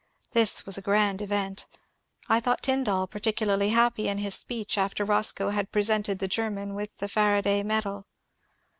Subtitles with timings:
[0.31, 1.67] This was a grand event.
[2.27, 6.89] I thought Tyndall particularly happy in his speech, after Boscoe had presented the Grerman with
[6.97, 8.07] the Far aday medal.